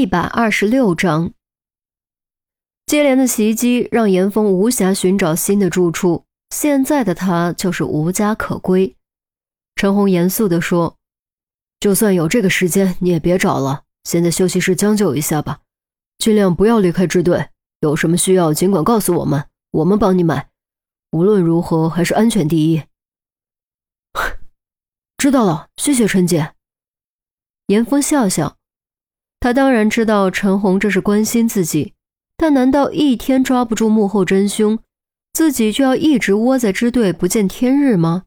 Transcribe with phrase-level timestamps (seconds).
[0.00, 1.34] 一百二十六章，
[2.86, 8.96] 接连的袭击让严峰无暇寻找新的住处，现在的他就是无家可归。
[9.76, 10.96] 陈红严肃地说
[11.80, 15.60] ：“就算有这个时间，你也别找了，先在休息室将就一下吧，
[16.16, 17.50] 尽量不要离开支队。
[17.80, 20.48] 有什么需要，尽管告诉我们，我们帮你买。
[21.10, 22.82] 无论如何，还是安全第一。
[25.18, 26.54] ”知道了，谢谢陈姐。
[27.66, 28.56] 严峰笑笑。
[29.40, 31.94] 他当然知道陈红这是关心自己，
[32.36, 34.78] 但难道一天抓不住幕后真凶，
[35.32, 38.24] 自己就要一直窝在支队不见天日吗？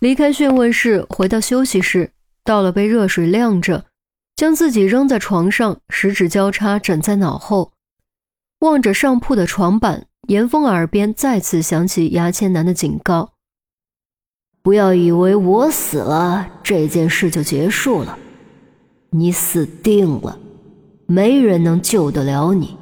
[0.00, 2.10] 离开讯问室，回到休息室，
[2.42, 3.86] 倒了杯热水晾着，
[4.34, 7.72] 将自己扔在床上，十指交叉枕在脑后，
[8.58, 13.34] 望着上铺的床板，严峰耳边再次响起牙签男的警告
[14.62, 18.18] ：“不要以为我死了，这件事就结束了。”
[19.18, 20.38] 你死定了，
[21.06, 22.76] 没人能救得了你。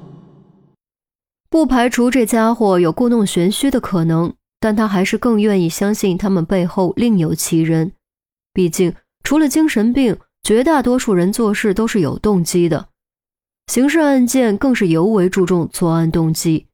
[1.49, 7.93] 不排除这家伙有故弄玄虚的可能，但他还是更愿意相信他们背后另有其人。
[8.53, 12.89] 毕竟，除了精神病，绝大多数人做事都是有动机的。
[13.69, 16.67] 刑事案件更是尤为注重作案动机。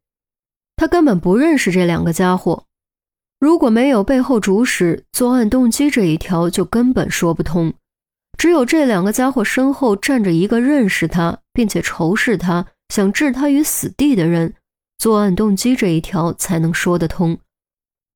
[0.76, 2.64] 他根本不认识这两个家伙，
[3.38, 7.74] 如果没有背后主使，作案动机这一条就根本说不通。
[8.40, 14.54] 只有这两个家伙身后站着一个认识他并且仇视他、想置他于死地的人，
[14.96, 17.38] 作案动机这一条才能说得通。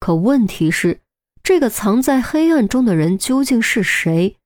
[0.01, 1.01] 可问题是，
[1.43, 4.39] 这个藏在黑暗中的人究竟是谁？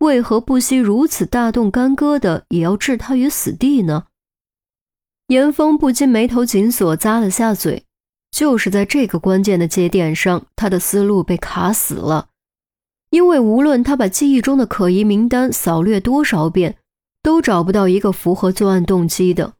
[0.00, 4.08] 为何不惜如此大动干戈的也要置他于死地呢？
[5.28, 7.84] 严峰不禁眉头紧锁，咂了下嘴。
[8.30, 12.28] 就是在这个关键的节点上，他的思路被卡死了。
[13.12, 16.76] 因为无论他把记忆中的可疑名单扫略多少遍，
[17.22, 19.52] 都找不到一个符合作案动机的。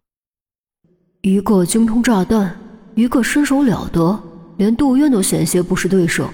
[1.20, 2.58] 一个精通炸弹，
[2.95, 4.18] 一个身手了得，
[4.57, 6.30] 连杜渊都险些不是对手。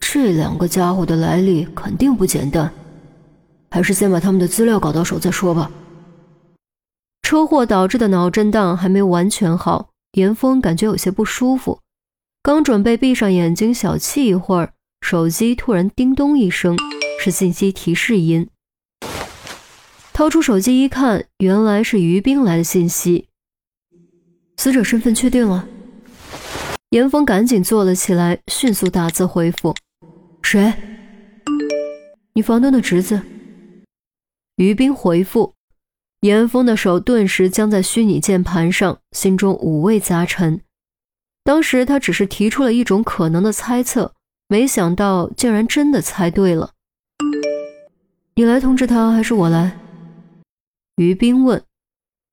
[0.00, 2.72] 这两个家伙的来历肯定不简单，
[3.70, 5.70] 还是先把他们的资料搞到手再说吧。
[7.22, 11.80] 车祸导致的脑震荡还没完全好，严峰感觉有些不舒服，
[12.42, 14.72] 刚准备闭上眼睛小憩一会儿。
[15.00, 16.76] 手机突然叮咚一声，
[17.22, 18.48] 是信息提示音。
[20.12, 23.26] 掏出手机一看，原来是于冰来的信息。
[24.58, 25.66] 死者身份确定了。
[26.90, 29.74] 严峰赶紧坐了起来，迅速打字回复
[30.42, 30.72] ：“谁？
[32.34, 33.22] 你房东的侄子。”
[34.56, 35.54] 于冰回复。
[36.20, 40.60] 严峰的手顿时僵在虚拟键盘上，心中五味杂陈。
[41.42, 44.12] 当时他只是提出了一种可能的猜测。
[44.50, 46.72] 没想到竟然真的猜对了。
[48.34, 49.78] 你来通知他，还是我来？
[50.96, 51.62] 于冰问。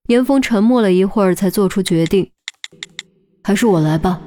[0.07, 2.31] 严峰沉默了一会儿，才做出决定：
[3.43, 4.19] 还是我来吧。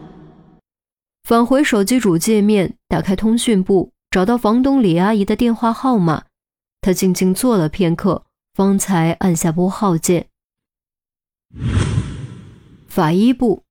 [1.25, 6.27] 返回手机主界面，打开通讯部，找到房东李阿姨的电话号码。
[6.81, 8.25] 他静静坐了片刻，
[8.55, 10.29] 方才按下拨号键。
[12.87, 13.65] 法医部。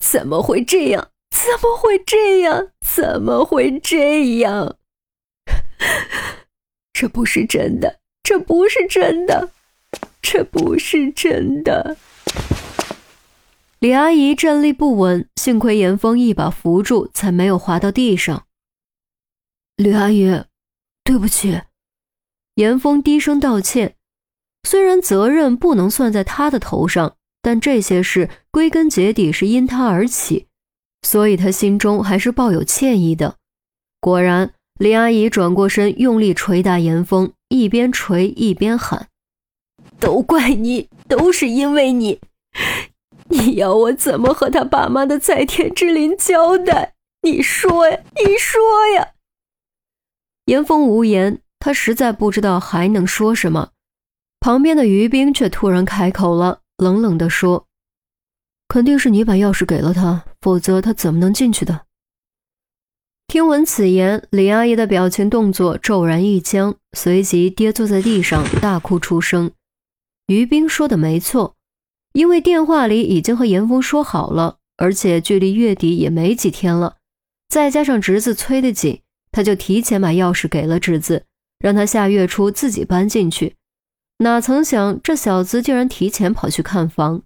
[0.00, 1.11] 怎么会这样？
[1.44, 2.68] 怎么会这样？
[2.80, 4.76] 怎么会这样？
[6.92, 9.50] 这不是真的，这不是真的，
[10.20, 11.96] 这不是真的！
[13.80, 18.46] 李阿姨站立不稳，幸亏严峰一把扶住，才没有滑到地上。
[19.76, 20.44] 李阿姨，
[21.02, 21.62] 对不起。
[22.54, 23.96] 严峰低声道歉，
[24.62, 30.46] 虽然责任不能算在他的头上，但这些事归根结底是因他而起。
[31.02, 33.36] 所以他心中还是抱有歉意的。
[34.00, 39.08] 果然，林阿姨转过身，用力捶打严峰，一边捶一边喊
[40.00, 42.20] ：“都怪你，都是因为你！
[43.28, 46.94] 你要我怎么和他爸妈的在天之灵交代？
[47.22, 48.60] 你说呀，你说
[48.96, 49.12] 呀！”
[50.46, 53.70] 严峰无言，他实在不知道还能说什么。
[54.40, 57.66] 旁边的于冰却突然开口了，冷冷地说。
[58.72, 61.82] 肯定是你把钥匙给了他，否则他怎么能进去的？
[63.26, 69.50] 听闻此言，李阿姨的表情动作骤然一僵，随即跌坐在地上，大哭出声。
[70.26, 71.54] 于冰说的没错，
[72.14, 76.96] 因为电话里已经和严峰说好了，而且距离月底也没几天了，
[77.50, 81.26] 再加上侄子催得紧，他就提前把钥匙给了侄子，
[81.58, 83.56] 让他下月初自己搬进去。
[84.20, 87.20] 哪曾想这小子竟然提前跑去看房，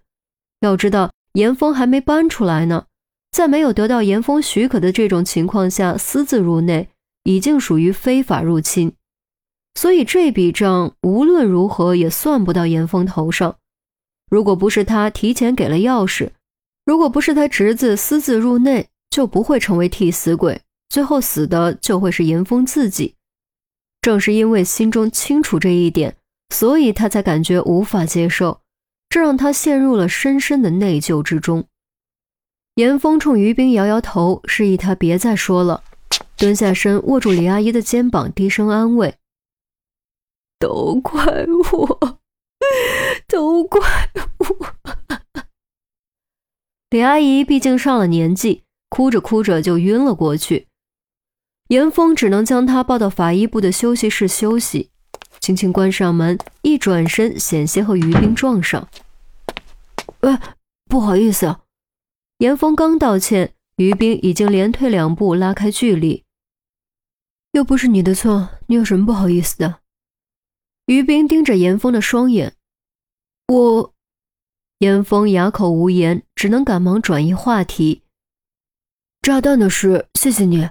[0.58, 1.12] 要知道。
[1.36, 2.86] 严峰还没搬出来呢，
[3.30, 6.88] 在没有得到严峰许可的这种情况下私自入内，
[7.24, 8.94] 已经属于非法入侵。
[9.74, 13.58] 所以这笔账无论如何也算不到严峰头上。
[14.30, 16.30] 如果不是他提前给了钥匙，
[16.86, 23.14] 如果不是他侄子私自入内，就不会成为替死鬼，最后死的就会是严峰自己。
[24.00, 26.16] 正是因为心中清楚这一点，
[26.48, 28.62] 所以他才感觉无法接受，
[29.08, 31.66] 这让他陷入了深深的内疚之中。
[32.74, 35.82] 严峰冲于冰摇摇头，示意他别再说了，
[36.36, 39.14] 蹲下身握住李阿姨的肩膀，低声安慰
[40.60, 42.18] ：“都怪我，
[43.26, 43.80] 都怪
[44.38, 44.74] 我。”
[46.90, 50.68] 李阿姨毕竟上了年纪，哭着哭着就晕了过去。
[51.68, 54.90] 严峰只能将她抱到法医部的休息室休息，
[55.46, 58.88] 轻轻关上门，一转身险些和于冰撞上。
[60.22, 60.56] 哎，
[60.86, 61.58] 不好意思。
[62.38, 66.24] 严峰刚道歉，于冰已经连退两步，拉开距离。
[67.52, 69.78] 又不是你的错，你有什么不好意思的？
[70.86, 72.54] 于冰盯着严峰的双眼。
[73.46, 73.94] 我……
[74.78, 78.02] 严峰哑口无言，只能赶忙转移话题。
[79.22, 80.70] 炸弹的事，谢谢你。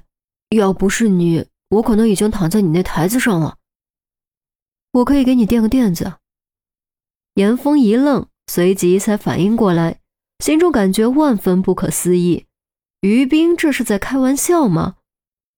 [0.49, 3.57] 要不是你，我可能已经躺在你那台子上了。
[4.95, 6.13] 我可以给你垫个垫子。
[7.33, 9.99] 严峰一愣，随即才反应过来。
[10.39, 12.45] 心中感觉万分不可思议，
[13.01, 14.95] 于冰这是在开玩笑吗？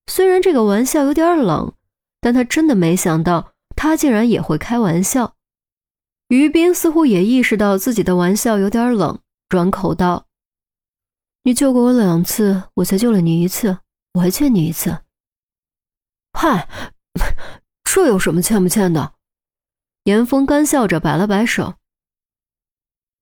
[0.08, 1.74] 虽然这个玩笑有点冷，
[2.22, 5.36] 但他真的没想到他竟然也会开玩笑。
[6.30, 9.20] 于冰似乎也意识到自己的玩笑有点冷，
[9.50, 10.28] 转口道
[11.44, 13.80] ：“你救过我两次，我才救了你一次，
[14.14, 15.00] 我还欠你一次。”
[16.34, 16.68] 嗨，
[17.84, 19.14] 这有什么欠不欠的？
[20.08, 21.76] 严峰干笑着摆了摆手：“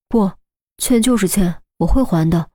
[0.08, 0.34] 不。”
[0.78, 2.52] 欠就是欠，我会还的。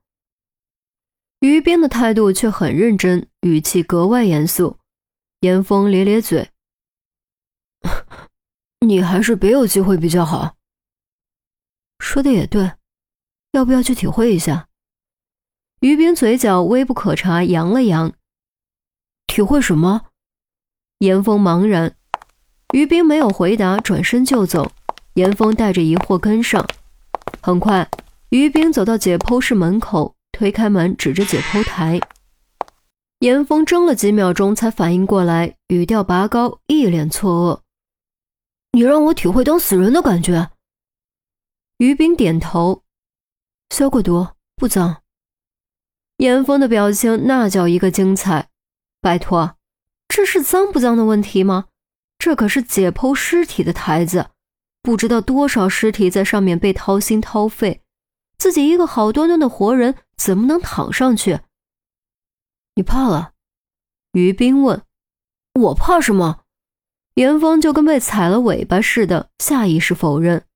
[1.41, 4.79] 于冰的态度却很认真，语气格外严肃。
[5.41, 6.51] 严峰咧咧嘴
[8.87, 10.57] ：“你还是别有机会比较好。”
[11.99, 12.75] 说的也对，
[13.51, 14.69] 要不要去体会一下？
[15.81, 18.13] 于冰嘴角微不可察，扬了扬。
[19.27, 20.13] 体会什么？
[20.99, 21.97] 严峰茫然。
[22.73, 24.71] 于冰没有回答，转身就走。
[25.15, 26.67] 严峰带着疑惑跟上。
[27.43, 27.89] 很快。
[28.31, 31.99] 于冰走到解剖室门口，推开门，指着解剖台。
[33.19, 37.61] 严峰怔了几秒钟，才反应过来，语调拔高，一脸错愕
[38.71, 40.51] ：“你让我体会当死人的感觉？”
[41.79, 42.85] 于冰点头
[43.75, 45.03] ：“消过毒，不脏。”
[46.19, 48.49] 严峰的表情那叫一个精彩。
[49.01, 49.57] 拜托，
[50.07, 51.65] 这是脏不脏的问题吗？
[52.21, 54.31] 这可是解剖尸体的台子，
[54.83, 57.83] 不知道多少尸体在上面被掏心掏肺。
[58.37, 61.41] 自己一个好端端的活人，怎么能躺上去？
[62.75, 63.33] 你怕了？
[64.13, 64.83] 于斌问。
[65.55, 66.45] 我怕什么？
[67.15, 70.47] 严峰就跟被踩了尾巴似的，下意识否认。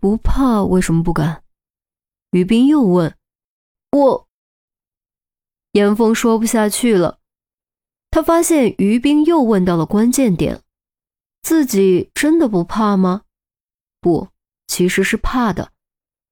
[0.00, 1.44] 不怕，为什么不敢？
[2.30, 3.14] 于斌又问。
[3.92, 4.28] 我。
[5.72, 7.17] 严峰说不下去了，
[8.10, 10.60] 他发现于冰又问到了关键点：
[11.42, 13.22] 自己真的不怕吗？
[14.00, 14.28] 不，
[14.66, 15.72] 其实是怕的。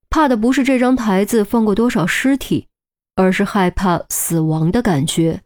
[0.09, 2.69] 怕的不是这张台子放过多少尸体，
[3.15, 5.43] 而是害怕死亡的感觉。